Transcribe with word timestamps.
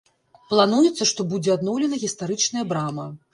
Плануецца, 0.53 1.07
што 1.11 1.25
будзе 1.33 1.51
адноўлена 1.57 2.01
гістарычная 2.05 2.65
брама. 2.73 3.07